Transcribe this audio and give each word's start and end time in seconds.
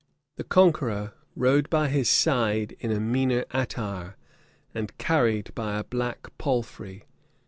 The 0.37 0.43
conqueror 0.43 1.13
rode 1.35 1.69
by 1.69 1.87
his 1.87 2.09
side 2.09 2.75
in 2.79 2.91
a 2.91 2.99
meaner 2.99 3.45
attire, 3.51 4.17
and 4.73 4.97
carried 4.97 5.53
by 5.53 5.77
a 5.77 5.83
black 5.83 6.35
palfrey. 6.39 7.03